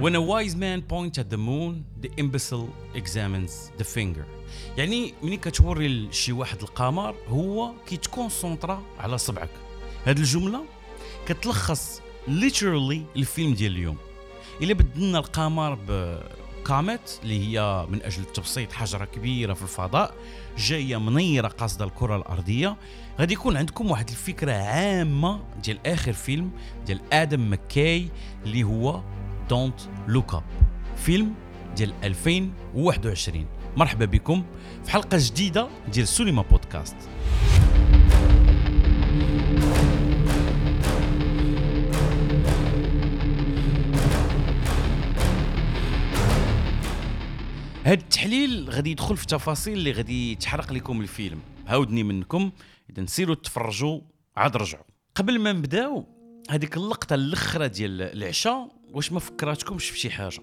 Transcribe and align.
When 0.00 0.14
a 0.14 0.20
wise 0.20 0.54
man 0.54 0.82
points 0.82 1.18
at 1.18 1.28
the 1.28 1.36
moon, 1.36 1.84
the 2.02 2.10
imbecile 2.16 2.70
examines 2.94 3.72
the 3.78 3.84
finger. 3.84 4.24
يعني 4.76 5.14
ملي 5.22 5.36
كتوري 5.36 5.88
لشي 5.88 6.32
واحد 6.32 6.62
القمر 6.62 7.14
هو 7.28 7.72
كيتكونسونطرا 7.86 8.82
على 8.98 9.18
صبعك. 9.18 9.50
هاد 10.06 10.18
الجملة 10.18 10.64
كتلخص 11.26 12.00
literally 12.28 13.16
الفيلم 13.16 13.54
ديال 13.54 13.72
اليوم. 13.72 13.96
إلا 14.62 14.74
بدلنا 14.74 15.18
القمر 15.18 15.78
بكاميت 15.88 17.18
اللي 17.22 17.48
هي 17.48 17.86
من 17.90 18.02
أجل 18.02 18.24
تبسيط 18.24 18.72
حجرة 18.72 19.04
كبيرة 19.04 19.54
في 19.54 19.62
الفضاء 19.62 20.14
جاية 20.58 20.96
منيرة 20.96 21.48
قاصدة 21.48 21.84
الكرة 21.84 22.16
الأرضية. 22.16 22.76
غادي 23.18 23.34
يكون 23.34 23.56
عندكم 23.56 23.90
واحد 23.90 24.08
الفكرة 24.08 24.52
عامة 24.52 25.40
ديال 25.62 25.86
آخر 25.86 26.12
فيلم 26.12 26.50
ديال 26.86 27.00
آدم 27.12 27.52
مكاي 27.52 28.08
اللي 28.44 28.62
هو 28.64 29.02
Don't 29.48 29.80
Look 30.08 30.34
Up 30.34 30.42
فيلم 30.96 31.34
ديال 31.76 31.92
2021 32.04 33.46
مرحبا 33.76 34.04
بكم 34.04 34.44
في 34.84 34.90
حلقة 34.90 35.18
جديدة 35.20 35.68
ديال 35.92 36.08
سينما 36.08 36.42
بودكاست. 36.42 36.96
هاد 47.84 47.98
التحليل 48.00 48.70
غادي 48.70 48.90
يدخل 48.90 49.16
في 49.16 49.26
تفاصيل 49.26 49.78
اللي 49.78 49.92
غادي 49.92 50.34
تحرق 50.34 50.72
لكم 50.72 51.00
الفيلم. 51.00 51.40
هاوديني 51.66 52.02
منكم. 52.02 52.50
إذا 52.90 53.02
نسيروا 53.02 53.34
تفرجوا 53.34 54.00
عاد 54.36 54.56
رجعوا. 54.56 54.84
قبل 55.14 55.38
ما 55.40 55.52
نبداو 55.52 56.17
هذيك 56.50 56.76
اللقطة 56.76 57.14
الأخرى 57.14 57.68
ديال 57.68 58.02
العشاء 58.02 58.68
واش 58.92 59.12
ما 59.12 59.20
فكراتكمش 59.20 59.90
في 59.90 59.98
شي 59.98 60.10
حاجة؟ 60.10 60.40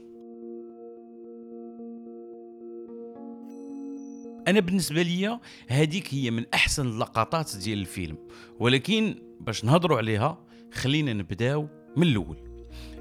أنا 4.48 4.60
بالنسبة 4.60 5.02
ليا 5.02 5.40
هذيك 5.68 6.14
هي 6.14 6.32
من 6.32 6.46
أحسن 6.54 6.88
اللقطات 6.88 7.56
ديال 7.56 7.80
الفيلم 7.80 8.18
ولكن 8.60 9.16
باش 9.40 9.66
نهضروا 9.66 9.98
عليها 9.98 10.46
خلينا 10.74 11.14
نبداو 11.14 11.68
من 11.98 12.08
الأول. 12.08 12.38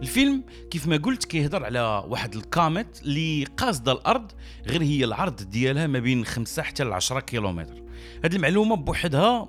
الفيلم 0.03 0.45
كيف 0.71 0.87
ما 0.87 0.97
قلت 0.97 1.25
كيهضر 1.25 1.65
على 1.65 2.05
واحد 2.09 2.35
الكاميت 2.35 3.03
اللي 3.03 3.45
قاصدة 3.45 3.93
الأرض 3.93 4.33
غير 4.67 4.83
هي 4.83 5.05
العرض 5.05 5.43
ديالها 5.43 5.87
ما 5.87 5.99
بين 5.99 6.25
5 6.25 6.63
حتى 6.63 6.85
ل 6.85 6.93
10 6.93 7.21
كيلومتر. 7.21 7.83
هذه 8.25 8.37
المعلومة 8.37 8.77
بوحدها 8.77 9.49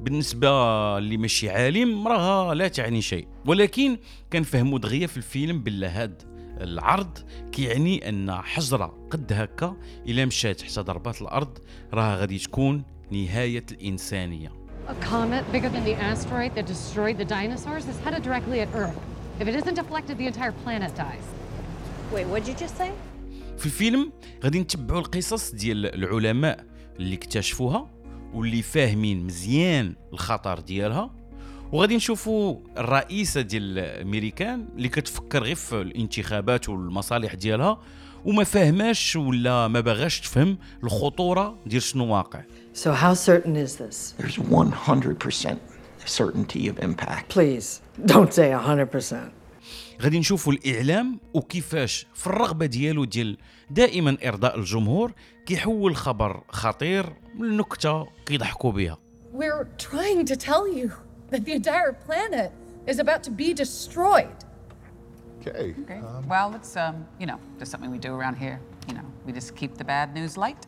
بالنسبة 0.00 0.48
اللي 0.98 1.16
ماشي 1.16 1.50
عالم 1.50 2.08
راها 2.08 2.54
لا 2.54 2.68
تعني 2.68 3.02
شيء 3.02 3.28
ولكن 3.46 3.98
كنفهموا 4.32 4.78
دغيا 4.78 5.06
في 5.06 5.16
الفيلم 5.16 5.62
بالله 5.62 6.02
هاد 6.02 6.22
العرض 6.60 7.18
كيعني 7.52 8.08
أن 8.08 8.32
حجرة 8.32 9.08
قد 9.10 9.32
هكا 9.32 9.76
إلا 10.06 10.24
مشات 10.24 10.62
حتى 10.62 10.80
ضربات 10.80 11.22
الأرض 11.22 11.58
راها 11.92 12.16
غادي 12.16 12.38
تكون 12.38 12.82
نهاية 13.10 13.66
الإنسانية 13.72 14.52
A 14.88 14.94
comet 14.94 15.44
bigger 15.52 15.70
than 15.70 15.84
the 15.84 15.94
asteroid 15.94 16.54
that 16.54 16.66
destroyed 16.66 17.16
the 17.16 17.24
dinosaurs 17.24 17.86
is 17.92 17.98
headed 18.04 18.22
directly 18.22 18.60
at 18.60 18.68
Earth. 18.74 18.98
If 19.40 19.48
it 19.48 19.54
isn't 19.54 19.76
deflected, 19.82 20.18
the 20.18 20.26
entire 20.26 20.52
planet 20.52 20.94
dies. 20.94 21.26
Wait, 22.12 22.26
what'd 22.26 22.46
you 22.48 22.54
just 22.54 22.76
say? 22.76 22.90
في 23.58 23.66
الفيلم 23.66 24.12
غادي 24.44 24.60
نتبعوا 24.60 25.00
القصص 25.00 25.54
ديال 25.54 25.94
العلماء 25.94 26.64
اللي 27.00 27.14
اكتشفوها 27.14 27.90
واللي 28.34 28.62
فاهمين 28.62 29.26
مزيان 29.26 29.94
الخطر 30.12 30.60
ديالها 30.60 31.10
وغادي 31.72 31.96
نشوفوا 31.96 32.56
الرئيسة 32.78 33.40
ديال 33.40 33.78
الامريكان 33.78 34.68
اللي 34.76 34.88
كتفكر 34.88 35.42
غير 35.42 35.54
في 35.54 35.80
الانتخابات 35.80 36.68
والمصالح 36.68 37.34
ديالها 37.34 37.78
وما 38.24 38.44
فاهماش 38.44 39.16
ولا 39.16 39.68
ما 39.68 39.80
باغاش 39.80 40.20
تفهم 40.20 40.58
الخطورة 40.84 41.58
ديال 41.66 41.82
شنو 41.82 42.14
واقع 42.14 42.42
So, 42.74 42.90
how 42.92 43.14
certain 43.14 43.56
is 43.56 43.76
this? 43.76 44.14
There's 44.18 44.38
100% 44.38 45.58
certainty 46.06 46.68
of 46.68 46.78
impact. 46.88 47.28
Please, 47.28 47.80
don't 48.06 48.32
say 48.32 48.50
100%. 48.50 49.43
غادي 50.02 50.18
نشوفوا 50.18 50.52
الإعلام 50.52 51.20
وكيفاش 51.34 52.06
في 52.14 52.26
الرغبة 52.26 52.66
ديالو 52.66 53.04
ديال 53.04 53.38
دائما 53.70 54.16
إرضاء 54.24 54.58
الجمهور 54.58 55.12
كيحول 55.46 55.96
خبر 55.96 56.44
خطير 56.48 57.12
لنكته 57.40 58.06
كيضحكوا 58.26 58.72
بها 58.72 58.98
We're 59.34 59.66
trying 59.78 60.24
to 60.26 60.36
tell 60.36 60.64
you 60.78 60.92
that 61.30 61.44
the 61.44 61.52
entire 61.52 61.92
planet 62.06 62.52
is 62.86 62.98
about 62.98 63.22
to 63.24 63.30
be 63.30 63.52
destroyed. 63.52 64.38
Okay. 65.40 65.74
Okay. 65.82 66.00
well, 66.28 66.54
it's 66.54 66.76
um, 66.76 66.96
you 67.20 67.26
know, 67.26 67.38
just 67.58 67.70
something 67.72 67.90
we 67.90 67.98
do 67.98 68.12
around 68.14 68.36
here. 68.36 68.58
You 68.88 68.94
know, 68.94 69.06
we 69.26 69.32
just 69.32 69.50
keep 69.56 69.72
the 69.76 69.84
bad 69.84 70.14
news 70.14 70.36
light. 70.36 70.66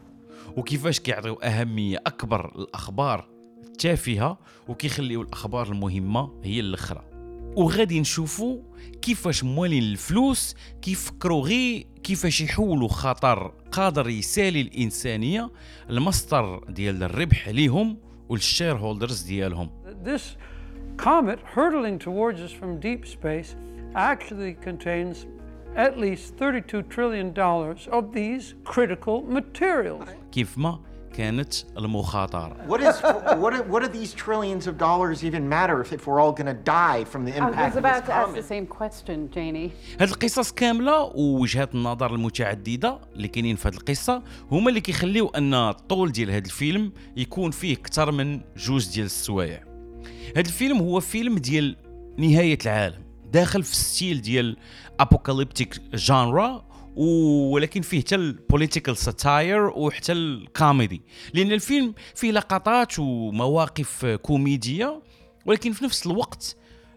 وكيفاش 0.56 1.00
كيعطيو 1.00 1.34
أهمية 1.34 1.98
أكبر 2.06 2.52
للاخبار 2.56 3.28
التافهة 3.64 4.38
وكيخليو 4.68 5.22
الأخبار 5.22 5.66
المهمة 5.66 6.40
هي 6.44 6.60
الأخرى 6.60 7.15
وغادي 7.56 8.00
نشوفوا 8.00 8.58
كيفاش 9.02 9.44
موالين 9.44 9.82
الفلوس 9.82 10.54
كيفكروا 10.82 11.42
غير 11.42 11.86
كيفاش 12.04 12.40
يحولوا 12.40 12.88
خطر 12.88 13.52
قادر 13.72 14.08
يسالي 14.08 14.60
الإنسانية 14.60 15.50
المصدر 15.90 16.64
ديال 16.68 17.02
الربح 17.02 17.48
ليهم 17.48 17.98
والشير 18.28 18.76
هولدرز 18.76 19.22
ديالهم 19.22 19.70
This 20.04 20.36
comet 20.96 21.38
hurtling 21.54 21.98
towards 21.98 22.40
us 22.40 22.52
from 22.52 22.80
deep 22.80 23.06
space 23.06 23.56
actually 23.94 24.54
contains 24.54 25.26
at 25.76 25.98
least 25.98 26.36
$32 26.36 26.88
trillion 26.88 27.34
of 27.98 28.12
these 28.12 28.54
critical 28.64 29.22
materials. 29.22 30.08
كيف 30.32 30.58
ما 30.58 30.80
كانت 31.16 31.54
المخاطرة. 31.78 32.56
What 32.68 32.80
is 32.80 33.02
what 33.42 33.52
are, 33.52 33.62
what 33.62 33.82
do 33.82 33.88
these 33.88 34.12
trillions 34.14 34.66
of 34.66 34.76
dollars 34.78 35.24
even 35.24 35.48
matter 35.48 35.80
if, 35.80 35.92
if 35.92 36.06
we're 36.06 36.20
all 36.20 36.32
going 36.32 36.52
to 36.56 36.60
die 36.80 37.04
from 37.12 37.24
the 37.24 37.32
I 37.32 37.38
impact 37.38 37.74
was 37.74 37.76
of 37.76 37.84
about 37.84 38.02
to 38.06 38.12
ask 38.12 38.34
the 38.34 38.48
same 38.54 38.66
question, 38.66 39.30
Janie. 39.34 39.72
هاد 40.00 40.08
القصص 40.08 40.52
كاملة 40.52 41.02
ووجهات 41.02 41.74
النظر 41.74 42.14
المتعددة 42.14 43.00
اللي 43.16 43.28
كاينين 43.28 43.56
في 43.56 43.68
هاد 43.68 43.74
القصة 43.74 44.22
هما 44.50 44.68
اللي 44.68 44.80
كيخليو 44.80 45.28
أن 45.28 45.54
الطول 45.54 46.12
ديال 46.12 46.30
هاد 46.30 46.44
الفيلم 46.44 46.92
يكون 47.16 47.50
فيه 47.50 47.74
أكثر 47.76 48.12
من 48.12 48.40
جوج 48.56 48.88
ديال 48.88 49.06
السوايع. 49.06 49.62
هاد 50.36 50.46
الفيلم 50.46 50.78
هو 50.78 51.00
فيلم 51.00 51.38
ديال 51.38 51.76
نهاية 52.18 52.58
العالم 52.64 53.02
داخل 53.32 53.62
في 53.62 53.72
ال 53.72 53.81
style 53.81 54.22
ديال 54.22 54.56
apocalyptic 55.00 55.80
genre 55.94 56.65
ولكن 56.96 57.82
فيه 57.82 58.00
حتى 58.00 58.14
ال 58.14 58.22
political 58.22 58.96
satire 58.96 59.66
وحتى 59.66 60.12
الكوميدي 60.12 61.02
لأن 61.34 61.52
الفيلم 61.52 61.94
فيه 62.14 62.32
لقطات 62.32 62.98
ومواقف 62.98 64.06
كوميدية 64.06 65.02
ولكن 65.46 65.72
في 65.72 65.84
نفس 65.84 66.06
الوقت 66.06 66.56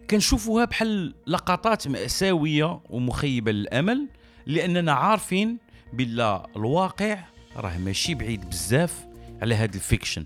كنشوفوها 0.09 0.65
بحال 0.65 1.13
لقطات 1.27 1.87
مأساوية 1.87 2.79
ومخيبة 2.89 3.51
للأمل 3.51 4.07
لأننا 4.45 4.91
عارفين 4.91 5.57
بلا 5.93 6.47
الواقع 6.55 7.19
راه 7.55 7.77
ماشي 7.77 8.15
بعيد 8.15 8.49
بزاف 8.49 9.05
على 9.41 9.55
هاد 9.55 9.73
ال 9.75 9.81
fiction 9.81 10.25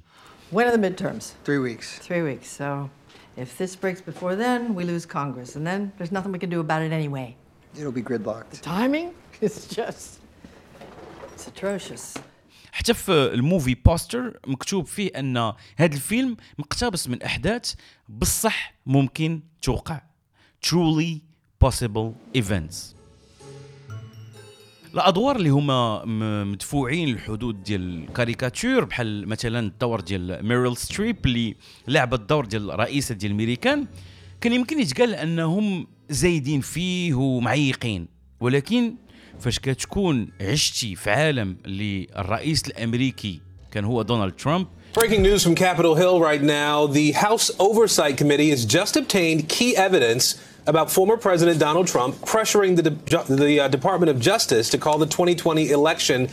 When 0.52 0.68
are 0.68 0.72
the 0.72 0.78
midterms? 0.78 1.34
Three 1.44 1.58
weeks. 1.58 1.98
Three 1.98 2.22
weeks. 2.22 2.48
So, 2.48 2.88
if 3.36 3.58
this 3.58 3.76
breaks 3.76 4.02
before 4.02 4.36
then, 4.36 4.76
we 4.76 4.84
lose 4.84 5.04
Congress. 5.04 5.56
And 5.56 5.66
then 5.66 5.92
there's 5.98 6.12
nothing 6.12 6.32
we 6.32 6.38
can 6.38 6.52
do 6.52 6.60
about 6.60 6.84
it 6.84 6.92
anyway. 6.92 7.36
It'll 7.78 7.92
be 7.92 8.04
gridlocked. 8.04 8.62
Timing 8.62 9.12
is 9.42 9.68
just. 9.68 10.20
It's 11.34 11.48
atrocious. 11.48 12.18
حتى 12.72 12.94
في 12.94 13.12
ال 13.12 13.22
movie 13.22 13.76
poster 13.76 14.40
مكتوب 14.48 14.86
فيه 14.86 15.12
أن 15.16 15.38
هذا 15.78 15.96
الفيلم 15.96 16.38
مقتبس 16.58 17.08
من 17.08 17.22
أحداث 17.24 17.74
بصح 18.10 18.74
ممكن 18.86 19.42
توقع 19.62 20.02
truly 20.66 21.20
possible 21.66 22.12
events 22.38 22.76
الأدوار 24.94 25.36
اللي 25.36 25.50
هما 25.50 26.06
مدفوعين 26.44 27.08
للحدود 27.10 27.64
ديال 27.64 28.04
الكاريكاتير 28.04 28.84
بحال 28.86 29.28
مثلا 29.28 29.60
الدور 29.60 30.02
ديال 30.02 30.46
ميريل 30.48 30.78
ستريب 30.78 31.26
اللي 31.26 31.56
لعبت 31.88 32.20
الدور 32.20 32.46
ديال 32.46 32.72
الرئيسة 32.72 33.16
ديال 33.16 33.32
الميريكان 33.32 33.88
كان 34.42 34.54
يمكن 34.54 34.80
يتقال 34.80 35.14
أنهم 35.16 35.88
زايدين 36.10 36.62
فيه 36.62 37.14
ومعيقين 37.14 38.08
ولكن 38.40 38.96
فاش 39.40 39.60
كتكون 39.60 40.30
عشتي 40.42 40.96
في 40.96 41.12
عالم 41.12 41.58
اللي 41.66 42.08
الرئيس 42.18 42.68
الامريكي 42.68 43.42
كان 43.72 43.86
هو 43.86 44.02
دونالد 44.02 44.34
ترامب 44.36 44.68
Breaking 45.00 45.24
news 45.24 45.44
from 45.44 45.56
Capitol 45.56 45.96
Hill 45.96 46.20
right 46.30 46.44
now. 46.44 46.86
The 46.86 47.14
House 47.14 47.50
Oversight 47.68 48.16
Committee 48.22 48.52
has 48.56 48.64
just 48.64 48.96
obtained 48.96 49.50
key 49.50 49.72
evidence 49.76 50.26
about 50.68 50.88
former 50.98 51.18
President 51.18 51.58
Donald 51.68 51.88
Trump 51.88 52.12
pressuring 52.34 52.76
the, 52.76 52.84
De- 52.84 53.36
the 53.44 53.60
uh, 53.60 53.68
Department 53.78 54.10
of 54.14 54.18
Justice 54.30 54.70
to 54.70 54.78
call 54.78 54.98
the 55.00 55.08
2020 55.08 55.72
election, 55.72 56.30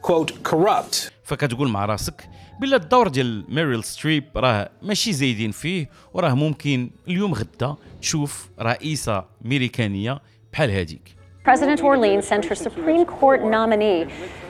quote, 0.00 0.30
corrupt. 0.44 1.10
فكتقول 1.24 1.68
مع 1.68 1.84
راسك 1.84 2.28
بلا 2.60 2.76
الدور 2.76 3.08
ديال 3.08 3.44
ميريل 3.48 3.84
ستريب 3.84 4.24
راه 4.36 4.70
ماشي 4.82 5.12
زايدين 5.12 5.50
فيه 5.50 5.88
وراه 6.14 6.34
ممكن 6.34 6.90
اليوم 7.08 7.34
غدا 7.34 7.76
تشوف 8.00 8.48
رئيسه 8.60 9.24
امريكانيه 9.44 10.20
بحال 10.52 10.70
هذيك 10.70 11.14
President 11.44 11.80
Orleans 11.82 12.24
sent 12.32 12.44
her 12.46 12.54
Supreme 12.54 13.04
Court 13.04 13.40
nominee 13.56 14.06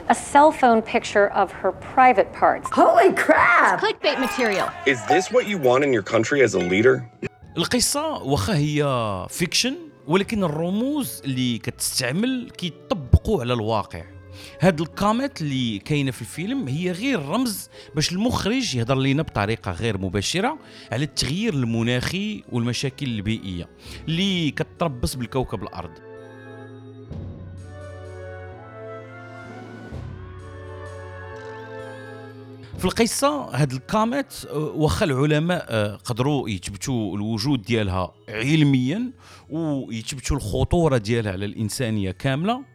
a 0.08 0.14
cell 0.14 0.50
phone 0.60 0.80
picture 0.94 1.28
of 1.42 1.50
her 1.60 1.72
private 1.94 2.30
parts. 2.40 2.66
Holy 2.82 3.10
crap! 3.24 3.80
Clickbait 3.80 4.18
material. 4.20 4.66
Is 4.86 5.00
this 5.12 5.24
what 5.34 5.44
you 5.50 5.58
want 5.68 5.82
in 5.86 5.92
your 5.96 6.06
country 6.14 6.38
as 6.46 6.54
a 6.54 6.60
leader? 6.72 7.02
القصة 7.56 8.22
واخا 8.22 8.56
هي 8.56 8.86
فيكشن 9.30 9.74
ولكن 10.06 10.44
الرموز 10.44 11.22
اللي 11.24 11.58
كتستعمل 11.58 12.50
كيطبقوا 12.50 13.40
على 13.40 13.52
الواقع 13.52 14.02
هاد 14.60 14.80
الكاميت 14.80 15.42
اللي 15.42 15.78
كاينة 15.78 16.10
في 16.10 16.20
الفيلم 16.20 16.68
هي 16.68 16.90
غير 16.92 17.22
رمز 17.22 17.68
باش 17.94 18.12
المخرج 18.12 18.74
يهضر 18.76 18.94
لنا 18.94 19.22
بطريقة 19.22 19.72
غير 19.72 19.98
مباشرة 19.98 20.58
على 20.92 21.04
التغيير 21.04 21.54
المناخي 21.54 22.42
والمشاكل 22.52 23.06
البيئية 23.06 23.68
اللي 24.08 24.50
كتربص 24.50 25.14
بالكوكب 25.14 25.62
الأرض. 25.62 25.90
في 32.78 32.84
القصة 32.84 33.28
هاد 33.28 33.72
الكاميت 33.72 34.32
آه، 34.50 34.56
واخا 34.58 35.04
العلماء 35.04 35.66
آه، 35.68 35.96
قدروا 35.96 36.48
يثبتوا 36.48 37.16
الوجود 37.16 37.62
ديالها 37.62 38.14
علميا 38.28 39.12
ويثبتوا 39.50 40.36
الخطورة 40.36 40.96
ديالها 40.96 41.32
على 41.32 41.44
الإنسانية 41.44 42.10
كاملة. 42.10 42.73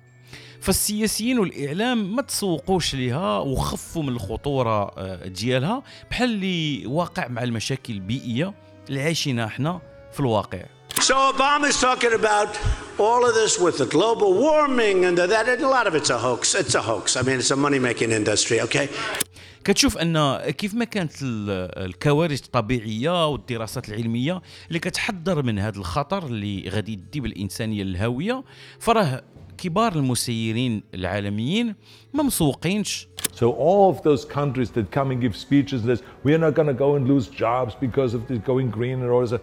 فالسياسيين 0.61 1.39
والإعلام 1.39 2.15
ما 2.15 2.21
تسوقوش 2.21 2.95
ليها 2.95 3.37
وخفوا 3.39 4.03
من 4.03 4.09
الخطورة 4.09 4.91
آه، 4.97 5.27
ديالها 5.27 5.83
بحال 6.11 6.29
اللي 6.29 6.85
واقع 6.85 7.27
مع 7.27 7.43
المشاكل 7.43 7.93
البيئية 7.93 8.53
اللي 8.89 9.01
عايشينها 9.01 9.45
إحنا 9.45 9.81
في 10.13 10.19
الواقع 10.19 10.63
So 10.99 11.13
Obama's 11.33 11.79
talking 11.81 12.13
about 12.13 12.51
all 12.99 13.21
of 13.29 13.33
this 13.41 13.53
with 13.65 13.77
the 13.77 13.85
global 13.97 14.31
warming 14.45 15.05
and 15.05 15.17
that. 15.17 15.31
And 15.31 15.61
a 15.63 15.69
lot 15.77 15.87
of 15.87 15.93
it's 15.95 16.09
a 16.09 16.19
hoax. 16.27 16.41
It's 16.55 16.75
a 16.75 16.81
hoax. 16.81 17.05
I 17.15 17.21
mean, 17.27 17.39
it's 17.39 17.51
a 17.51 17.55
money-making 17.55 18.11
industry. 18.11 18.59
Okay. 18.61 18.87
كتشوف 19.63 19.97
أن 19.97 20.37
كيف 20.49 20.73
ما 20.73 20.85
كانت 20.85 21.11
ال- 21.21 21.85
الكوارث 21.85 22.45
الطبيعية 22.45 23.27
والدراسات 23.27 23.89
العلمية 23.89 24.41
اللي 24.67 24.79
كتحذر 24.79 25.43
من 25.43 25.59
هذا 25.59 25.77
الخطر 25.79 26.25
اللي 26.25 26.69
غادي 26.69 26.93
يدي 26.93 27.19
بالإنسانية 27.19 27.83
للهاويه 27.83 28.43
فراه 28.79 29.23
كبار 29.59 29.95
المسيرين 29.95 30.83
العالميين 30.93 31.75
ما 32.13 32.23
مسوقينش. 32.23 33.07
So 33.35 33.51
all 33.51 33.93
of 33.93 34.01
those 34.03 34.25
countries 34.25 34.69
that 34.71 34.91
come 34.91 35.11
and 35.11 35.21
give 35.21 35.35
speeches 35.35 35.83
that 35.83 35.99
we 36.25 36.33
are 36.33 36.41
not 36.45 36.53
going 36.55 36.67
to 36.67 36.79
go 36.85 36.95
and 36.95 37.07
lose 37.07 37.27
jobs 37.27 37.73
because 37.85 38.13
of 38.13 38.21
this 38.27 38.39
going 38.51 38.69
green 38.77 38.97
and 39.03 39.09
all 39.11 39.25
this, 39.25 39.39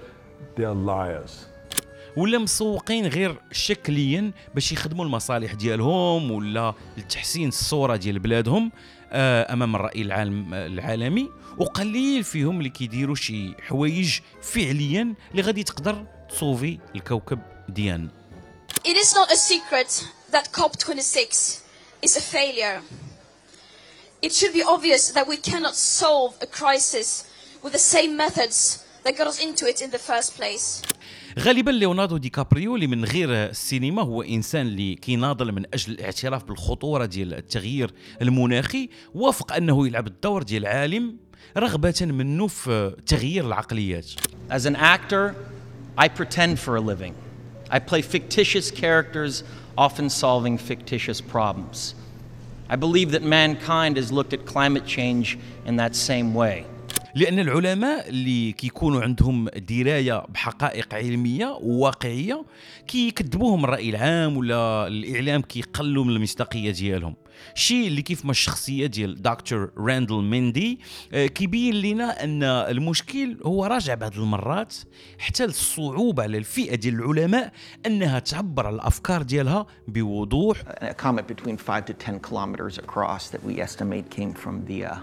they're 0.56 0.74
liars. 0.74 1.46
ولا 2.16 2.38
مسوقين 2.38 3.06
غير 3.06 3.36
شكليا 3.52 4.32
باش 4.54 4.72
يخدموا 4.72 5.04
المصالح 5.04 5.52
ديالهم 5.54 6.30
ولا 6.30 6.74
لتحسين 6.98 7.48
الصورة 7.48 7.96
ديال 7.96 8.18
بلادهم 8.18 8.72
آه، 9.12 9.52
أمام 9.52 9.76
الرأي 9.76 10.02
العالم 10.02 10.54
العالمي. 10.54 11.28
وقليل 11.58 12.24
فيهم 12.24 12.58
اللي 12.58 12.68
كيديروا 12.68 13.14
شي 13.14 13.54
حوايج 13.62 14.18
فعليا 14.42 15.14
اللي 15.30 15.42
غادي 15.42 15.62
تقدر 15.62 16.04
تصوفي 16.28 16.78
الكوكب 16.94 17.38
ديالنا 17.68 18.08
It 18.92 18.96
is 19.04 19.10
not 19.18 19.28
a 19.32 19.36
secret 19.36 19.90
that 20.34 20.52
COP26 20.52 21.60
is 22.06 22.16
a 22.16 22.20
failure. 22.36 22.78
It 24.22 24.32
should 24.38 24.52
be 24.52 24.62
obvious 24.62 25.02
that 25.16 25.26
we 25.32 25.38
cannot 25.48 25.74
solve 25.74 26.32
a 26.40 26.46
crisis 26.60 27.08
with 27.64 27.72
the 27.72 27.84
same 27.94 28.16
methods 28.16 28.58
that 29.02 29.12
got 29.18 29.26
us 29.26 29.38
into 29.46 29.64
it 29.66 29.78
in 29.82 29.90
the 29.90 29.98
first 29.98 30.36
place. 30.36 30.82
غالبا 31.38 31.70
ليوناردو 31.70 32.16
دي 32.16 32.28
كابريو 32.28 32.74
اللي 32.74 32.86
من 32.86 33.04
غير 33.04 33.28
السينما 33.32 34.02
هو 34.02 34.22
انسان 34.22 34.66
اللي 34.66 34.94
كيناضل 34.94 35.52
من 35.52 35.64
أجل 35.74 35.92
الاعتراف 35.92 36.44
بالخطوره 36.44 37.04
ديال 37.04 37.34
التغيير 37.34 37.94
المناخي 38.22 38.88
وافق 39.14 39.52
انه 39.52 39.86
يلعب 39.86 40.06
الدور 40.06 40.42
ديال 40.42 40.66
عالم 40.66 41.16
رغبه 41.56 41.94
منه 42.00 42.46
في 42.46 42.96
تغيير 43.06 43.46
العقليات 43.46 44.06
As 44.50 44.64
an 44.66 44.76
actor, 44.76 45.34
I 45.98 46.08
pretend 46.08 46.58
for 46.60 46.76
a 46.76 46.80
living. 46.80 47.25
I 47.70 47.78
play 47.78 48.02
fictitious 48.02 48.70
characters, 48.70 49.44
often 49.76 50.08
solving 50.10 50.58
fictitious 50.58 51.20
problems. 51.20 51.94
I 52.68 52.76
believe 52.76 53.12
that 53.12 53.22
mankind 53.22 53.96
has 53.96 54.10
looked 54.10 54.32
at 54.32 54.44
climate 54.46 54.86
change 54.86 55.38
in 55.64 55.76
that 55.76 55.94
same 55.94 56.34
way. 56.34 56.66
لأن 57.16 57.38
العلماء 57.38 58.08
اللي 58.08 58.52
كيكونوا 58.52 59.02
عندهم 59.02 59.48
دراية 59.48 60.26
بحقائق 60.28 60.94
علمية 60.94 61.58
وواقعيه 61.60 62.44
كيكذبوهم 62.86 63.64
الرأي 63.64 63.90
العام 63.90 64.36
ولا 64.36 64.86
الإعلام 64.86 65.42
كيقلوا 65.42 66.04
من 66.04 66.16
المصداقية 66.16 66.70
ديالهم. 66.70 67.14
شيء 67.54 67.86
اللي 67.86 68.02
كيف 68.02 68.24
ما 68.24 68.30
الشخصية 68.30 68.86
ديال 68.86 69.22
دكتور 69.22 69.70
راندل 69.78 70.22
ميندي 70.22 70.80
آه، 71.12 71.26
كيبين 71.26 71.74
لنا 71.74 72.24
أن 72.24 72.42
المشكل 72.42 73.36
هو 73.46 73.64
راجع 73.64 73.94
بعض 73.94 74.18
المرات 74.18 74.74
حتى 75.18 75.46
للصعوبة 75.46 76.22
على 76.22 76.38
الفئة 76.38 76.74
ديال 76.74 76.94
العلماء 76.94 77.52
أنها 77.86 78.18
تعبر 78.18 78.66
على 78.66 78.76
الأفكار 78.76 79.22
ديالها 79.22 79.66
بوضوح. 79.88 80.62
A 80.80 80.94
comet 80.94 81.26
between 81.26 81.56
five 81.56 81.84
to 81.86 81.94
ten 82.06 82.20
kilometers 82.20 82.78
across 82.78 83.30
that 83.30 83.42
we 83.44 83.60
estimate 83.60 84.10
came 84.10 84.32
from 84.34 84.64
the 84.68 84.84
uh, 84.84 84.96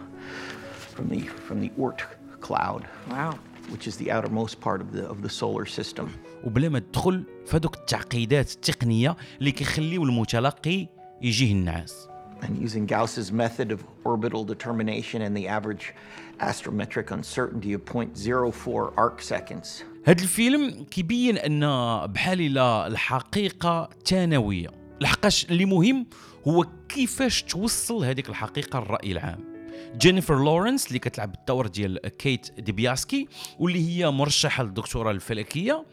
from 0.96 1.08
the 1.10 1.22
from 1.48 1.60
the 1.62 1.72
Oort 1.80 2.02
cloud. 2.42 2.82
Wow. 3.10 3.34
Which 3.74 3.88
is 3.88 3.96
the 4.02 4.10
outermost 4.16 4.60
part 4.66 4.80
of 4.82 4.92
the 4.96 5.04
of 5.14 5.22
the 5.22 5.30
solar 5.30 5.66
system. 5.66 6.08
وبلا 6.44 6.70
ما 6.70 6.80
تدخل 6.80 7.24
في 7.46 7.58
هذوك 7.58 7.76
التعقيدات 7.76 8.52
التقنيه 8.52 9.16
اللي 9.40 9.52
كيخليو 9.52 10.04
المتلقي 10.04 10.88
يجيه 11.22 11.52
النعاس 11.52 12.08
And 12.42 12.58
using 12.58 12.86
Gauss's 12.86 13.32
method 13.32 13.72
of 13.72 13.80
orbital 14.04 14.44
determination 14.44 15.22
and 15.22 15.34
the 15.38 15.48
average 15.48 15.94
astrometric 16.42 17.12
uncertainty 17.12 17.72
of 17.74 17.86
0.04 17.86 18.94
arc 18.98 19.22
seconds. 19.22 19.84
هذا 20.06 20.24
الفيلم 20.24 20.86
كيبين 20.92 21.38
ان 21.38 21.60
بحال 22.08 22.42
الا 22.42 22.88
الحقيقة 22.88 23.90
ثانويه 24.06 24.68
لحقاش 25.02 25.46
اللي 25.46 25.66
مهم 25.66 26.06
هو 26.48 26.66
كيفاش 26.90 27.44
توصل 27.44 28.06
هذيك 28.06 28.30
الحقيقة 28.30 28.80
للراي 28.80 29.12
العام 29.12 29.53
جينيفر 29.98 30.44
لورنس 30.44 30.88
اللي 30.88 31.00
كتلعب 31.00 31.34
الدور 31.36 31.68
ديال 31.68 32.00
كيت 32.08 32.52
ديبياسكي 32.60 33.28
واللي 33.60 33.90
هي 33.90 34.12
مرشحة 34.12 34.64
للدكتوراه 34.64 35.12
الفلكية 35.12 35.86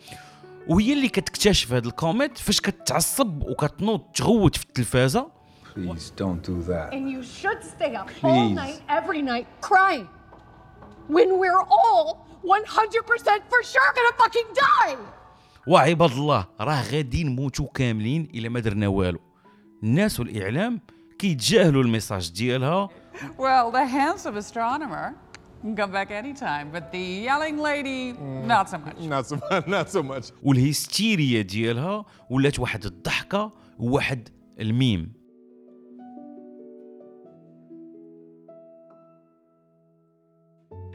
وهي 0.68 0.92
اللي 0.92 1.08
كتكتشف 1.08 1.72
هذا 1.72 1.86
ال 1.88 1.96
comet 1.96 2.38
فاش 2.38 2.60
كتعصب 2.60 3.42
وكتنوض 3.42 4.00
تغوت 4.14 4.56
في 4.56 4.64
التلفازة 4.64 5.40
Please 5.76 6.10
don't 6.22 6.42
do 6.50 6.56
that. 6.70 6.92
And 6.96 7.04
you 7.14 7.22
should 7.22 7.60
stay 7.74 7.94
up 8.00 8.08
all 8.24 8.48
Please. 8.48 8.56
night, 8.62 8.78
every 8.98 9.22
night, 9.32 9.46
crying. 9.68 10.08
When 11.16 11.28
we're 11.40 11.64
all 11.78 12.06
100% 12.42 13.42
for 13.50 13.60
sure 13.72 13.90
gonna 13.96 14.14
fucking 14.22 14.48
die! 14.54 14.96
وعباد 15.66 16.10
الله 16.10 16.46
راه 16.60 16.82
غادي 16.92 17.24
نموتوا 17.24 17.66
كاملين 17.74 18.28
الا 18.34 18.48
ما 18.48 18.60
درنا 18.60 18.88
والو 18.88 19.18
الناس 19.82 20.20
والاعلام 20.20 20.80
كيتجاهلوا 21.18 21.82
ال 21.82 21.88
message 21.88 22.30
ديالها 22.30 22.88
Well, 23.36 23.70
the 23.70 23.84
handsome 23.84 24.36
astronomer 24.36 25.14
can 25.62 25.76
come 25.76 25.92
back 25.92 26.10
anytime, 26.10 26.70
but 26.70 26.90
the 26.92 26.98
yelling 26.98 27.58
lady, 27.58 28.12
not 28.52 28.70
so 28.70 28.78
much. 28.78 28.98
Not 28.98 29.26
so 29.26 29.36
much. 29.36 29.66
Not 29.76 29.90
so 29.90 30.02
much. 30.02 30.32
والهستيريا 30.42 31.42
ديالها 31.42 32.04
ولات 32.30 32.58
واحد 32.58 32.84
الضحكة 32.84 33.52
وواحد 33.78 34.28
الميم 34.60 35.12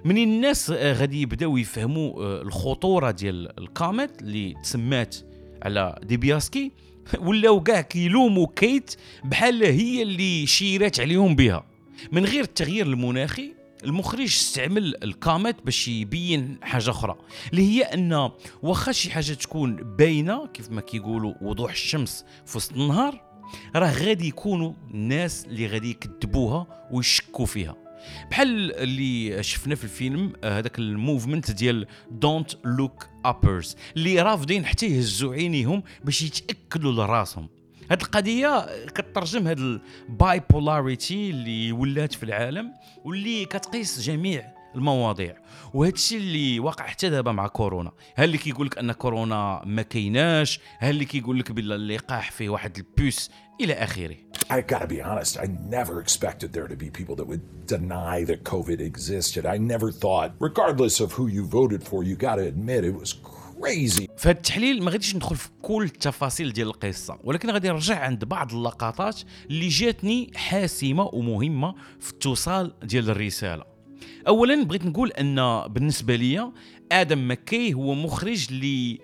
من 0.05 0.17
الناس 0.17 0.69
آه، 0.69 0.93
غادي 0.93 1.21
يبداو 1.21 1.57
يفهموا 1.57 2.23
آه، 2.23 2.41
الخطورة 2.41 3.11
ديال 3.11 3.59
ال 3.59 3.70
comet 3.70 4.21
اللي 4.21 4.53
تسمات 4.63 5.15
على 5.63 5.99
ديبياسكي 6.03 6.71
ولاو 7.27 7.63
كاع 7.63 7.81
كيلوموا 7.81 8.47
كيت 8.55 8.95
بحال 9.23 9.63
هي 9.63 10.01
اللي 10.01 10.47
شيرات 10.47 10.99
عليهم 10.99 11.35
بها 11.35 11.74
من 12.11 12.25
غير 12.25 12.43
التغيير 12.43 12.85
المناخي 12.85 13.53
المخرج 13.83 14.21
استعمل 14.21 15.03
ال 15.03 15.12
comet 15.12 15.55
باش 15.65 15.87
يبين 15.87 16.57
حاجة 16.61 16.89
أخرى 16.89 17.15
اللي 17.51 17.61
هي 17.61 17.81
أن 17.83 18.29
واخا 18.63 18.91
شي 18.91 19.11
حاجة 19.11 19.33
تكون 19.33 19.75
باينة 19.75 20.47
كيف 20.47 20.71
ما 20.71 20.81
كيقولوا 20.81 21.33
وضوح 21.41 21.71
الشمس 21.71 22.25
في 22.45 22.57
وسط 22.57 22.73
النهار 22.73 23.21
راه 23.75 23.91
غادي 23.91 24.27
يكونوا 24.27 24.73
الناس 24.91 25.45
اللي 25.45 25.67
غادي 25.67 25.89
يكذبوها 25.89 26.87
ويشكوا 26.91 27.45
فيها. 27.45 27.75
بحال 28.31 28.75
اللي 28.75 29.43
شفنا 29.43 29.75
في 29.75 29.83
الفيلم 29.83 30.33
آه، 30.43 30.59
هذاك 30.59 30.79
ال 30.79 30.87
movement 30.87 31.51
ديال 31.51 31.87
Don't 32.11 32.51
Look 32.65 33.07
Up 33.25 33.75
اللي 33.97 34.21
رافضين 34.21 34.65
حتى 34.65 34.85
يهزوا 34.87 35.33
عينيهم 35.33 35.83
باش 36.03 36.21
يتاكدوا 36.21 36.91
لراسهم. 36.91 37.47
هاد 37.91 38.01
القضية 38.01 38.65
كترجم 38.87 39.47
هاد 39.47 39.59
ال 39.59 40.41
bipolarity 40.49 41.29
اللي 41.29 41.71
ولات 41.71 42.13
في 42.13 42.23
العالم 42.23 42.73
واللي 43.03 43.45
كتقيس 43.45 44.01
جميع 44.01 44.55
المواضيع 44.75 45.35
وهذا 45.73 45.93
الشيء 45.93 46.17
اللي 46.17 46.59
واقع 46.59 46.85
حتى 46.85 47.09
دابا 47.09 47.31
مع 47.31 47.47
كورونا 47.47 47.91
ها 48.15 48.23
اللي 48.23 48.37
كيقول 48.37 48.67
لك 48.67 48.77
أن 48.77 48.91
كورونا 48.91 49.61
ما 49.65 49.81
كايناش 49.81 50.59
ها 50.79 50.89
اللي 50.89 51.05
كيقول 51.05 51.39
لك 51.39 51.51
بلا 51.51 51.75
اللقاح 51.75 52.31
فيه 52.31 52.49
واحد 52.49 52.77
البوس 52.77 53.31
إلى 53.61 53.73
آخره 53.73 54.15
I 54.51 54.61
gotta 54.61 54.85
be 54.85 55.01
honest, 55.01 55.39
I 55.39 55.47
never 55.77 55.99
expected 56.05 56.53
there 56.53 56.67
to 56.67 56.75
be 56.75 56.89
people 56.99 57.15
that 57.15 57.27
would 57.31 57.65
deny 57.65 58.23
that 58.25 58.43
COVID 58.43 58.79
existed. 58.79 59.43
I 59.55 59.57
never 59.57 59.89
thought, 60.03 60.29
regardless 60.39 60.99
of 60.99 61.13
who 61.13 61.25
you 61.25 61.43
voted 61.59 61.81
for, 61.89 62.03
you 62.03 62.15
gotta 62.27 62.45
admit 62.53 62.83
it 62.83 62.95
was 63.03 63.13
crazy. 63.13 63.44
في 64.17 64.27
هذا 64.29 64.31
التحليل 64.31 64.83
ما 64.83 64.91
غاديش 64.91 65.15
ندخل 65.15 65.35
في 65.35 65.49
كل 65.61 65.83
التفاصيل 65.83 66.53
ديال 66.53 66.67
القصة 66.67 67.19
ولكن 67.23 67.49
غادي 67.49 67.69
نرجع 67.69 67.99
عند 67.99 68.25
بعض 68.25 68.53
اللقطات 68.53 69.21
اللي 69.49 69.67
جاتني 69.67 70.31
حاسمة 70.35 71.03
ومهمة 71.13 71.75
في 71.99 72.11
التوصال 72.11 72.73
ديال 72.83 73.09
الرسالة. 73.09 73.74
اولا 74.27 74.63
بغيت 74.63 74.85
نقول 74.85 75.11
أن 75.11 75.63
بالنسبة 75.67 76.15
لي 76.15 76.51
آدم 76.91 77.31
مكي 77.31 77.73
هو 77.73 77.93
مخرج 77.93 78.47
اللي 78.51 78.99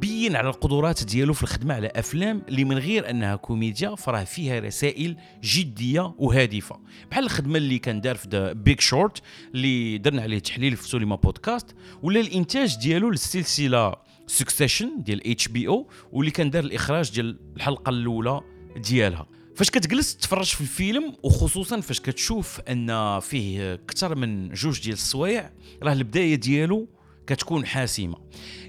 بين 0.00 0.36
على 0.36 0.48
القدرات 0.48 1.04
ديالو 1.04 1.32
في 1.32 1.42
الخدمة 1.42 1.74
على 1.74 1.92
أفلام 1.96 2.42
اللي 2.48 2.64
من 2.64 2.78
غير 2.78 3.10
أنها 3.10 3.36
كوميديا 3.36 3.94
فراه 3.94 4.24
فيها 4.24 4.60
رسائل 4.60 5.16
جدية 5.42 6.14
وهادفة. 6.18 6.80
بحال 7.10 7.24
الخدمة 7.24 7.56
اللي 7.58 7.78
كان 7.78 8.00
دار 8.00 8.16
في 8.16 8.28
The 8.28 8.52
Big 8.52 8.80
Short 8.80 9.22
اللي 9.54 9.98
درنا 9.98 10.22
عليه 10.22 10.38
تحليل 10.38 10.76
في 10.76 10.88
سوليما 10.88 11.16
بودكاست 11.16 11.74
ولا 12.02 12.20
الإنتاج 12.20 12.76
ديالو 12.76 13.10
للسلسلة 13.10 13.94
Succession 14.26 15.02
ديال 15.02 15.30
HBO 15.30 15.88
واللي 16.12 16.30
كان 16.30 16.50
دار 16.50 16.64
الإخراج 16.64 17.10
ديال 17.10 17.38
الحلقة 17.56 17.90
الأولى 17.90 18.40
ديالها. 18.76 19.26
فاش 19.58 19.70
كتجلس 19.70 20.16
تتفرج 20.16 20.46
في 20.46 20.60
الفيلم 20.60 21.14
وخصوصا 21.22 21.80
فاش 21.80 22.00
كتشوف 22.00 22.60
أن 22.60 23.20
فيه 23.20 23.74
أكثر 23.74 24.14
من 24.14 24.48
جوج 24.48 24.80
ديال 24.80 24.92
السوايع 24.92 25.50
راه 25.82 25.92
البداية 25.92 26.34
ديالو 26.34 26.88
كتكون 27.26 27.66
حاسمة. 27.66 28.16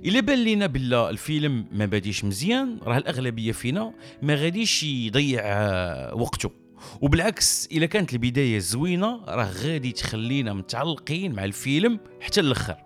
إلا 0.05 0.19
بان 0.19 0.43
لينا 0.43 0.67
بلا 0.67 1.09
الفيلم 1.09 1.65
ما 1.71 1.85
باديش 1.85 2.25
مزيان 2.25 2.79
راه 2.83 2.97
الأغلبية 2.97 3.51
فينا 3.51 3.93
ما 4.21 4.35
غاديش 4.35 4.83
يضيع 4.83 5.43
وقته. 6.13 6.51
وبالعكس 7.01 7.69
إلا 7.71 7.85
كانت 7.85 8.13
البداية 8.13 8.59
زوينة 8.59 9.25
راه 9.27 9.51
غادي 9.51 9.91
تخلينا 9.91 10.53
متعلقين 10.53 11.33
مع 11.33 11.45
الفيلم 11.45 11.99
حتى 12.21 12.39
الأخر. 12.39 12.77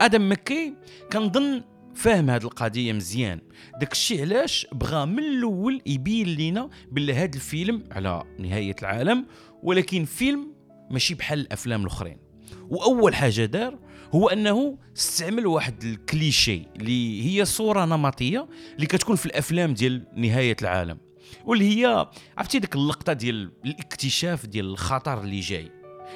آدم 0.00 0.32
مكي 0.32 0.74
كنظن 1.12 1.62
فاهم 2.00 2.30
هذه 2.30 2.44
القضية 2.44 2.92
مزيان. 2.92 3.40
داك 3.80 3.92
الشيء 3.92 4.20
علاش 4.20 4.66
بغى 4.72 5.06
من 5.06 5.18
الأول 5.18 5.82
يبين 5.86 6.26
لينا 6.26 6.70
بلي 6.92 7.14
هذا 7.14 7.34
الفيلم 7.34 7.84
على 7.90 8.24
نهاية 8.38 8.76
العالم 8.82 9.26
ولكن 9.62 10.04
فيلم 10.04 10.52
ماشي 10.90 11.14
بحال 11.14 11.40
الأفلام 11.40 11.82
الأخرين. 11.82 12.16
وأول 12.70 13.14
حاجة 13.14 13.44
دار 13.44 13.78
هو 14.14 14.28
أنه 14.28 14.78
استعمل 14.96 15.46
واحد 15.46 15.84
الكليشي 15.84 16.62
اللي 16.76 17.26
هي 17.26 17.44
صورة 17.44 17.84
نمطية 17.84 18.48
اللي 18.74 18.86
كتكون 18.86 19.16
في 19.16 19.26
الأفلام 19.26 19.74
ديال 19.74 20.06
نهاية 20.16 20.56
العالم. 20.62 20.98
واللي 21.44 21.76
هي 21.76 22.08
عرفتي 22.38 22.58
ديك 22.58 22.74
اللقطة 22.74 23.12
ديال 23.12 23.52
الاكتشاف 23.64 24.46
ديال 24.46 24.64
الخطر 24.64 25.20
اللي 25.20 25.40
جاي. 25.40 25.70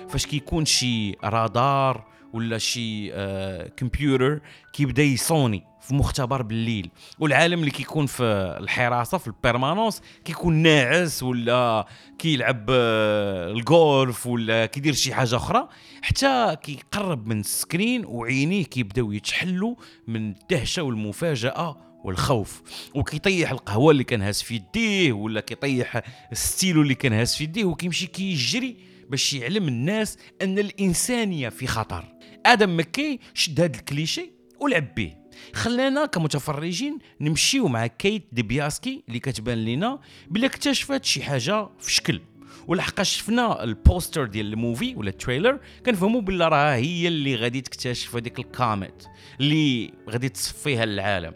فاش 0.09 0.27
كيكون 0.27 0.65
شي 0.65 1.13
رادار 1.13 2.14
ولا 2.35 2.59
شي 2.59 3.13
آه 3.15 3.69
كمبيوتر 3.69 4.41
كيبدا 4.73 5.03
يصوني 5.03 5.63
في 5.81 5.95
مختبر 5.95 6.43
بالليل. 6.43 6.91
والعالم 7.19 7.59
اللي 7.61 7.71
كيكون 7.71 8.07
في 8.07 8.23
الحراسة 8.61 9.19
في 9.19 9.27
ال 9.27 9.34
permanence 9.34 10.03
كيكون 10.25 10.55
ناعس 10.55 11.23
ولا 11.23 11.87
كيلعب 12.19 12.67
آه 12.71 13.53
الجولف 13.53 14.27
ولا 14.27 14.67
كيدير 14.67 14.93
شي 14.95 15.15
حاجة 15.15 15.37
أخرى 15.37 15.69
حتى 16.03 16.57
كيقرب 16.63 17.27
من 17.27 17.41
ال 17.41 17.50
screen 17.50 18.05
وعينيه 18.07 18.65
كيبداو 18.65 19.13
يتحلوا 19.13 19.75
من 20.07 20.31
الدهشة 20.31 20.83
والمفاجأة 20.83 21.77
والخوف. 22.05 22.63
وكيطيح 22.95 23.51
القهوة 23.51 23.91
اللي 23.93 24.05
كان 24.05 24.23
هاز 24.23 24.43
في 24.43 24.55
يديه 24.55 25.13
ولا 25.13 25.41
كيطيح 25.41 26.03
الستيلو 26.33 26.83
اللي 26.83 26.95
كان 26.95 27.13
هاز 27.13 27.35
في 27.35 27.45
يديه 27.45 27.65
وكيمشي 27.65 28.07
كيجري 28.07 28.77
باش 29.11 29.33
يعلم 29.35 29.69
الناس 29.69 30.19
أن 30.43 30.59
الإنسانية 30.59 31.49
في 31.49 31.67
خطر. 31.67 32.05
آدم 32.47 32.79
مكي 32.79 33.21
شد 33.35 33.61
هذا 33.61 33.77
الكليشي 33.77 34.33
ولعب 34.61 34.95
به. 34.95 35.15
خلانا 35.55 36.07
كمتفرجين 36.07 36.99
نمشيو 37.21 37.69
مع 37.69 37.87
كيت 37.87 38.29
ديبياسكي 38.33 39.05
اللي 39.09 39.21
كتبان 39.21 39.65
لينا 39.65 40.01
بلا 40.31 40.47
اكتشفت 40.47 41.05
شي 41.05 41.23
حاجة 41.23 41.69
في 41.79 41.93
شكل. 41.93 42.21
ولحقاش 42.67 43.17
شفنا 43.17 43.65
ال 43.65 43.74
poster 43.74 44.27
ديال 44.27 44.53
ال 44.53 44.60
movie 44.60 44.95
ولا 44.95 45.11
ال 45.11 45.17
trailer 45.17 45.61
كنفهموا 45.87 46.21
بلا 46.21 46.49
راه 46.49 46.75
هي 46.75 47.09
اللي 47.09 47.37
غادي 47.37 47.61
تكتشف 47.61 48.17
هذيك 48.17 48.39
ال 48.39 48.50
comet 48.50 49.05
اللي 49.41 49.93
غادي 50.11 50.29
تصفيها 50.29 50.85
للعالم. 50.85 51.33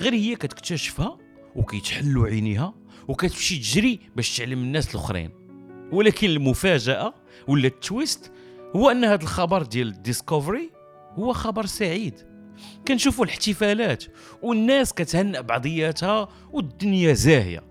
غير 0.00 0.14
هي 0.14 0.36
كتكتشفها 0.36 1.18
وكيتحلوا 1.56 2.26
عينيها 2.26 2.74
وكتمشي 3.08 3.58
تجري 3.58 4.00
باش 4.16 4.36
تعلم 4.36 4.58
الناس 4.58 4.90
الأخرين. 4.94 5.30
ولكن 5.92 6.30
المفاجأة 6.30 7.14
ولا 7.48 7.66
ال 7.66 7.77
twist 7.77 8.32
هو 8.76 8.90
أن 8.90 9.04
هذا 9.04 9.22
الخبر 9.22 9.62
ديال 9.62 10.02
discovery 10.02 10.70
هو 11.14 11.32
خبر 11.32 11.66
سعيد. 11.66 12.14
كنشوفوا 12.88 13.24
الاحتفالات 13.24 14.04
والناس 14.42 14.94
كتهنأ 14.94 15.40
بعضياتها 15.40 16.28
والدنيا 16.52 17.12
زاهية. 17.12 17.64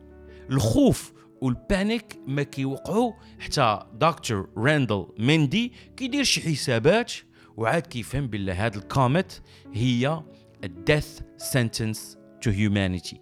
الخوف 0.49 1.13
وال 1.41 1.64
panic 1.64 2.19
ما 2.27 2.43
كيوقعوا 2.43 3.13
حتى 3.39 3.79
دكتور 3.93 4.49
راندل 4.57 5.07
ميندي 5.19 5.73
كيدير 5.97 6.23
شي 6.23 6.41
حسابات 6.41 7.13
وعاد 7.57 7.81
كيفهم 7.81 8.27
بلا 8.27 8.65
هاد 8.65 8.75
ال 8.75 8.85
comet 8.85 9.33
هي 9.73 10.23
ال 10.63 10.73
death 10.73 11.19
sentence 11.38 12.17
to 12.41 12.49
humanity 12.51 13.21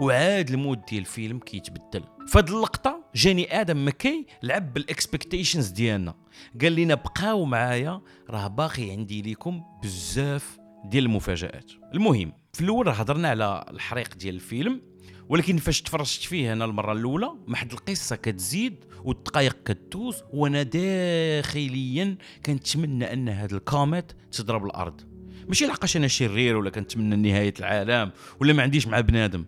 وعاد 0.00 0.50
ال 0.50 0.57
mood 0.57 0.84
ديال 0.84 1.00
الفيلم 1.00 1.38
كيتبدل. 1.38 2.04
فهاد 2.28 2.48
اللقطة 2.48 3.04
جاني 3.14 3.60
آدم 3.60 3.88
مكي 3.88 4.26
لعب 4.42 4.72
بال 4.72 4.86
expectations 4.86 5.68
ديالنا. 5.68 6.14
قال 6.62 6.72
لنا 6.74 6.94
بقاو 6.94 7.44
معايا 7.44 8.00
راه 8.30 8.46
باقي 8.48 8.90
عندي 8.90 9.22
ليكم 9.22 9.62
بزاف 9.82 10.58
ديال 10.84 11.04
المفاجآت. 11.04 11.72
المهم 11.94 12.32
في 12.52 12.60
الأول 12.60 12.86
راه 12.86 12.92
هضرنا 12.92 13.28
على 13.28 13.64
الحريق 13.70 14.14
ديال 14.14 14.34
الفيلم 14.34 14.80
ولكن 15.28 15.56
فاش 15.56 15.82
تفرجت 15.82 16.22
فيه 16.22 16.52
أنا 16.52 16.64
المرة 16.64 16.92
الأولى 16.92 17.30
ما 17.46 17.56
حد 17.56 17.72
القصة 17.72 18.16
كتزيد 18.16 18.84
والدقائق 19.04 19.56
كتدوز 19.64 20.22
وأنا 20.32 20.62
داخليا 20.62 22.16
كنتمنى 22.46 23.12
أن 23.12 23.28
هذا 23.28 23.56
ال 23.56 23.65
comet 23.65 24.12
تضرب 24.32 24.64
الأرض. 24.66 25.00
ماشي 25.48 25.66
لحقاش 25.66 25.96
أنا 25.96 26.08
شرير 26.08 26.56
ولا 26.56 26.70
كنتمنى 26.70 27.30
نهاية 27.30 27.54
العالم 27.58 28.12
ولا 28.40 28.52
ما 28.52 28.62
عنديش 28.62 28.86
مع 28.86 29.00
بنادم. 29.00 29.44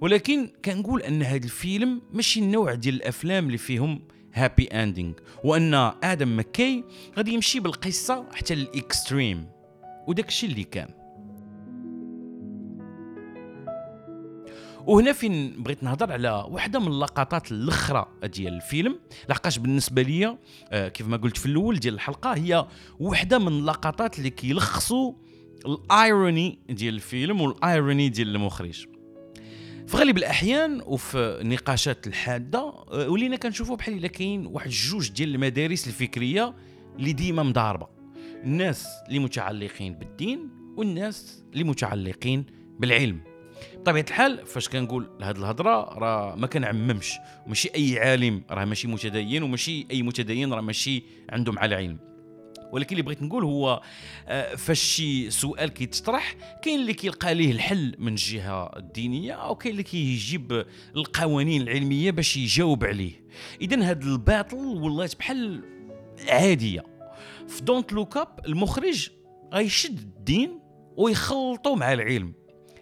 ولكن 0.00 0.48
كنقول 0.64 1.02
أن 1.02 1.22
هذا 1.22 1.44
الفيلم 1.44 2.02
ماشي 2.12 2.40
النوع 2.40 2.74
ديال 2.74 2.94
الأفلام 2.94 3.46
اللي 3.46 3.58
فيهم 3.58 4.02
happy 4.34 4.64
ending 4.64 5.12
وأن 5.44 5.74
آدم 6.02 6.38
مكي 6.38 6.84
غادي 7.16 7.32
يمشي 7.32 7.60
بالقصة 7.60 8.26
حتى 8.32 8.54
لل 8.54 8.72
extreme. 8.72 9.46
وداك 10.08 10.28
الشيء 10.28 10.50
اللي 10.50 10.64
كان. 10.64 10.88
وهنا 14.86 15.12
فين 15.12 15.62
بغيت 15.62 15.82
نهضر 15.82 16.12
على 16.12 16.46
واحدة 16.48 16.78
من 16.78 16.86
اللقطات 16.86 17.52
الأخرى 17.52 18.06
ديال 18.24 18.54
الفيلم. 18.54 18.98
لحقاش 19.28 19.58
بالنسبة 19.58 20.02
ليا 20.02 20.38
آه 20.70 20.88
كيف 20.88 21.08
ما 21.08 21.16
قلت 21.16 21.36
في 21.36 21.46
الأول 21.46 21.78
ديال 21.78 21.94
الحلقة 21.94 22.34
هي 22.34 22.66
واحدة 23.00 23.38
من 23.38 23.48
اللقطات 23.48 24.18
اللي 24.18 24.30
كيلخصوا 24.30 25.12
الإيروني 25.66 26.58
ديال 26.70 26.94
الفيلم 26.94 27.40
والإيروني 27.40 28.08
ديال 28.08 28.36
المخرج. 28.36 28.86
في 29.90 29.96
غالب 29.96 30.18
الأحيان 30.18 30.82
وفي 30.86 31.18
النقاشات 31.40 32.06
الحادة 32.06 32.58
آه، 32.58 33.08
ولينا 33.08 33.36
كنشوفوا 33.36 33.76
بحال 33.76 33.94
إلا 33.94 34.08
كاين 34.08 34.46
واحد 34.46 34.70
جوج 34.70 35.10
ديال 35.10 35.34
المدارس 35.34 35.86
الفكرية 35.88 36.54
اللي 36.98 37.12
ديما 37.12 37.42
مضاربة. 37.42 37.88
الناس 38.44 38.86
اللي 39.08 39.18
متعلقين 39.18 39.94
بالدين 39.94 40.48
والناس 40.76 41.44
اللي 41.52 41.64
متعلقين 41.64 42.46
بالعلم. 42.78 43.20
بطبيعة 43.76 44.04
الحال 44.08 44.46
فاش 44.46 44.68
كنقول 44.68 45.10
هاد 45.22 45.36
الهضرة 45.36 45.98
راه 45.98 46.36
ما 46.36 46.46
كنعممش. 46.46 47.14
ماشي 47.46 47.70
أي 47.76 47.98
عالم 47.98 48.42
راه 48.50 48.64
ماشي 48.64 48.88
متدين 48.88 49.42
وماشي 49.42 49.86
أي 49.90 50.02
متدين 50.02 50.52
راه 50.52 50.60
ماشي 50.60 51.02
عنده 51.30 51.52
مع 51.52 51.64
العلم 51.64 52.09
ولكن 52.72 52.90
اللي 52.90 53.02
بغيت 53.02 53.22
نقول 53.22 53.44
هو 53.44 53.82
آه، 54.28 54.54
فاش 54.54 54.80
شي 54.80 55.30
سؤال 55.30 55.68
كيتطرح 55.68 56.36
كاين 56.62 56.80
اللي 56.80 56.94
كيلقى 56.94 57.34
ليه 57.34 57.52
الحل 57.52 57.94
من 57.98 58.12
الجهه 58.12 58.76
الدينيه 58.76 59.32
أو 59.32 59.54
كاين 59.54 59.72
اللي 59.72 59.82
كيجيب 59.82 60.66
القوانين 60.96 61.62
العلمية 61.62 62.10
باش 62.10 62.36
يجاوب 62.36 62.84
عليه. 62.84 63.24
إذا 63.60 63.90
هاد 63.90 64.02
ال 64.02 64.10
battle 64.10 64.56
ولات 64.56 65.18
بحال 65.18 65.62
عادية. 66.28 66.84
في 67.48 67.62
Don't 67.62 67.92
Look 67.92 68.16
Up 68.16 68.40
المخرج 68.46 69.10
غيشد 69.52 69.98
الدين 69.98 70.60
ويخلطوا 70.96 71.76
مع 71.76 71.92
العلم. 71.92 72.32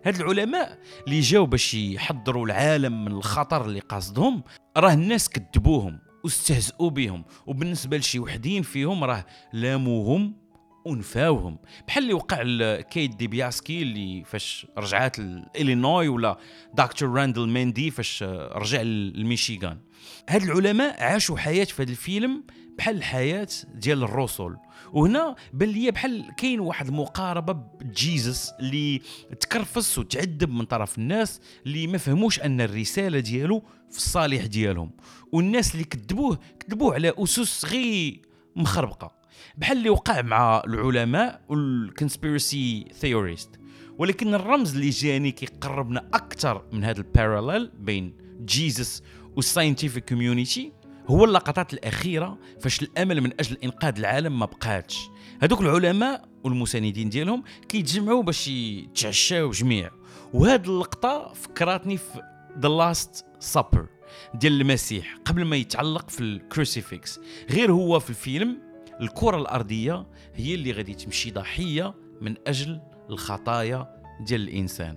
هاد 0.04 0.20
العلماء 0.20 0.78
اللي 1.06 1.20
جاو 1.20 1.46
باش 1.46 1.74
يحذروا 1.74 2.46
العالم 2.46 3.04
من 3.04 3.12
الخطر 3.12 3.64
اللي 3.64 3.80
قاصدهم 3.80 4.42
راه 4.76 4.92
الناس 4.92 5.28
كذبوهم 5.28 5.98
واستهزئوا 6.24 6.90
بهم. 6.90 7.24
وبالنسبة 7.46 7.96
لشي 7.96 8.18
وحدين 8.18 8.62
فيهم 8.62 9.04
راه 9.04 9.26
لاموهم 9.52 10.47
ونفاوهم 10.88 11.58
بحال 11.86 12.02
اللي 12.02 12.14
وقع 12.14 12.42
لكيت 12.42 13.16
ديبياسكي 13.16 13.82
اللي 13.82 14.24
فاش 14.24 14.66
رجعات 14.78 15.18
لإلينوي 15.18 16.08
ولا 16.08 16.38
دكتور 16.74 17.08
راندل 17.08 17.48
ميندي 17.48 17.90
فاش 17.90 18.22
رجع 18.52 18.82
لميشيغان. 18.82 19.78
هاد 20.28 20.42
العلماء 20.42 21.02
عاشوا 21.02 21.36
حياة 21.36 21.64
في 21.64 21.82
هذا 21.82 21.90
الفيلم 21.90 22.44
بحال 22.78 22.96
الحياة 22.96 23.48
ديال 23.74 24.02
الرسل 24.02 24.56
وهنا 24.92 25.34
بان 25.52 25.68
ليا 25.68 25.90
بحال 25.90 26.34
كاين 26.36 26.60
واحد 26.60 26.88
المقاربة 26.88 27.52
ب 27.52 27.69
Jesus 27.69 28.52
اللي 28.60 29.02
تكرفس 29.40 29.98
وتعذب 29.98 30.50
من 30.50 30.64
طرف 30.64 30.98
الناس 30.98 31.40
اللي 31.66 31.86
ما 31.86 31.98
فهموش 31.98 32.40
أن 32.40 32.60
الرسالة 32.60 33.20
ديالو 33.20 33.62
في 33.90 33.96
الصالح 33.96 34.46
ديالهم. 34.46 34.90
والناس 35.32 35.74
اللي 35.74 35.84
كذبوه 35.84 36.38
كذبوه 36.60 36.94
على 36.94 37.12
أسس 37.18 37.64
غير 37.64 38.22
مخربقة. 38.56 39.17
بحال 39.56 39.76
اللي 39.78 39.90
وقع 39.90 40.22
مع 40.22 40.62
العلماء 40.66 41.40
وال 41.48 41.71
conspiracy 41.71 42.84
theorist 42.94 43.50
ولكن 43.98 44.34
الرمز 44.34 44.74
اللي 44.74 44.90
جاني 44.90 45.30
كيقربنا 45.30 46.08
أكثر 46.14 46.64
من 46.72 46.84
هذا 46.84 46.98
ال 46.98 47.06
parallel 47.06 47.70
بين 47.78 48.14
Jesus 48.44 49.02
وال 49.36 49.48
scientific 49.48 50.08
community 50.08 50.72
هو 51.06 51.24
اللقطات 51.24 51.72
الأخيرة 51.72 52.38
فاش 52.60 52.82
الأمل 52.82 53.20
من 53.20 53.32
أجل 53.40 53.56
إنقاذ 53.64 53.98
العالم 53.98 54.38
ما 54.38 54.46
بقاتش. 54.46 55.08
هذوك 55.42 55.60
العلماء 55.60 56.28
والمساندين 56.44 57.08
ديالهم 57.08 57.42
كيتجمعوا 57.68 58.22
باش 58.22 58.48
يتعشاو 58.48 59.50
جميع 59.50 59.90
وهاد 60.34 60.68
اللقطة 60.68 61.32
فكراتني 61.32 61.96
في 61.96 62.22
The 62.58 62.68
Last 62.68 63.24
Supper 63.40 63.86
ديال 64.34 64.60
المسيح 64.60 65.16
قبل 65.24 65.44
ما 65.44 65.56
يتعلق 65.56 66.10
في 66.10 66.20
ال 66.20 66.31
crucifix 66.31 67.20
غير 67.50 67.72
هو 67.72 68.00
في 68.00 68.10
الفيلم 68.10 68.58
الكرة 69.00 69.36
الأرضية 69.36 70.06
هي 70.34 70.54
اللي 70.54 70.72
غادي 70.72 70.94
تمشي 70.94 71.30
ضحية 71.30 71.94
من 72.20 72.34
أجل 72.46 72.80
الخطايا 73.10 73.86
ديال 74.20 74.40
الإنسان. 74.40 74.96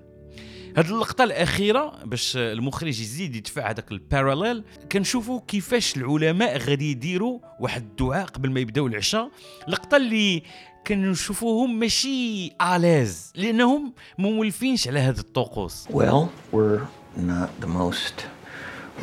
هاد 0.77 0.85
اللقطة 0.85 1.23
الأخيرة 1.23 2.05
باش 2.05 2.37
المخرج 2.37 2.99
يزيد 3.01 3.35
يدفع 3.35 3.69
هذاك 3.69 3.91
ال 3.91 3.99
parallel 3.99 4.63
كنشوفوا 4.91 5.41
كيفاش 5.47 5.97
العلماء 5.97 6.57
غادي 6.57 6.91
يديروا 6.91 7.39
واحد 7.59 7.81
الدعاء 7.81 8.25
قبل 8.25 8.51
ما 8.51 8.59
يبداو 8.59 8.87
العشاء. 8.87 9.31
لقطة 9.67 9.97
اللي 9.97 10.43
كنشوفوهم 10.87 11.79
ماشي 11.79 12.47
الاز 12.47 13.33
لأنهم 13.35 13.93
مولفينش 14.17 14.87
على 14.87 14.99
هذا 14.99 15.19
الطقوس. 15.19 15.87
Well, 15.87 16.29
we're 16.53 16.81
not 17.17 17.49
the 17.61 17.67
most 17.67 18.25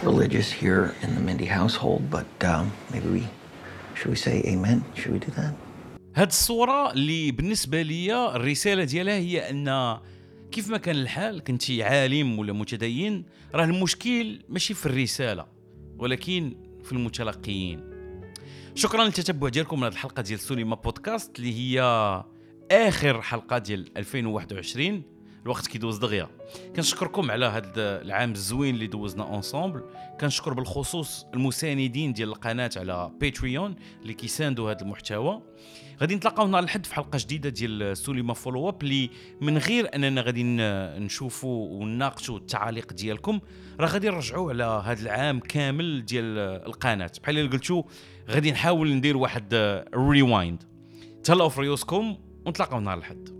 religious 0.02 0.50
here 0.50 0.94
in 1.02 1.14
the 1.14 1.20
Mindy 1.20 1.46
household, 1.46 2.02
but 2.10 2.44
um, 2.44 2.72
maybe 2.92 3.08
we 3.16 3.22
amen? 4.06 4.82
Should 4.96 5.12
we 5.12 5.18
do 5.18 5.30
that? 5.36 5.54
هاد 6.16 6.26
الصورة 6.26 6.92
اللي 6.92 7.30
بالنسبة 7.30 7.82
لي 7.82 8.30
الرسالة 8.36 8.84
ديالها 8.84 9.14
هي 9.14 9.50
أن 9.50 9.98
كيف 10.52 10.70
ما 10.70 10.78
كان 10.78 10.96
الحال 10.96 11.44
كنتي 11.44 11.82
عالم 11.82 12.38
ولا 12.38 12.52
متدين 12.52 13.24
راه 13.54 13.64
المشكل 13.64 14.42
ماشي 14.48 14.74
في 14.74 14.86
الرسالة 14.86 15.46
ولكن 15.98 16.56
في 16.84 16.92
المتلقيين 16.92 17.80
شكرا 18.74 19.04
للتتبع 19.04 19.48
ديالكم 19.48 19.80
لهذه 19.80 19.92
الحلقة 19.92 20.22
ديال 20.22 20.40
سوليما 20.40 20.76
بودكاست 20.76 21.38
اللي 21.38 21.54
هي 21.54 21.82
آخر 22.70 23.22
حلقة 23.22 23.58
ديال 23.58 23.98
2021 23.98 25.02
الوقت 25.48 25.66
كيدوز 25.66 25.98
دغيا. 25.98 26.28
كنشكركم 26.76 27.30
على 27.30 27.46
هذا 27.46 28.02
العام 28.02 28.32
الزوين 28.32 28.74
اللي 28.74 28.86
دوزنا 28.86 29.24
ensemble 29.24 29.82
كنشكر 30.20 30.54
بالخصوص 30.54 31.26
المساندين 31.34 32.12
ديال 32.12 32.28
القناة 32.28 32.70
على 32.76 33.10
باتريون 33.20 33.76
اللي 34.02 34.14
كيساندوا 34.14 34.70
هذا 34.70 34.82
المحتوى. 34.82 35.42
غادي 36.00 36.14
نتلاقاو 36.14 36.46
نهار 36.46 36.62
الحد 36.62 36.86
في 36.86 36.94
حلقة 36.94 37.18
جديدة 37.18 37.48
ديال 37.48 37.96
سوليما 37.96 38.34
follow 38.34 38.68
up 38.68 38.82
اللي 38.82 39.10
من 39.40 39.58
غير 39.58 39.94
أننا 39.94 40.20
غادي 40.20 40.42
نشوفوا 40.44 41.80
ونناقشوا 41.80 42.38
التعاليق 42.38 42.92
ديالكم 42.92 43.40
راه 43.80 43.86
غادي 43.86 44.08
نرجعوا 44.08 44.50
على 44.50 44.82
هذا 44.84 45.02
العام 45.02 45.40
كامل 45.40 46.04
ديال 46.04 46.38
القناة. 46.66 47.10
بحال 47.22 47.38
اللي 47.38 47.50
قلتو 47.50 47.84
غادي 48.30 48.52
نحاول 48.52 48.94
ندير 48.94 49.16
واحد 49.16 49.54
ريوايند 49.94 50.62
تهلاو 51.24 51.48
في 51.48 51.60
ريوسكم 51.60 52.16
ونتلاقاو 52.46 52.80
نهار 52.80 52.98
الحد 52.98 53.37